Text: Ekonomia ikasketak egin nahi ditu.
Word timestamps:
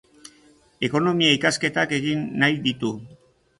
Ekonomia 0.87 1.35
ikasketak 1.35 1.95
egin 2.01 2.25
nahi 2.45 2.61
ditu. 2.67 2.93